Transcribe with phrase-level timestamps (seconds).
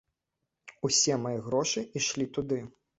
[0.89, 2.65] Усе мае грошы ішлі туды.